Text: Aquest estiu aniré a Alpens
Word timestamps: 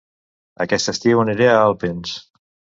Aquest 0.65 0.89
estiu 0.95 1.23
aniré 1.25 1.53
a 1.53 1.61
Alpens 1.69 2.19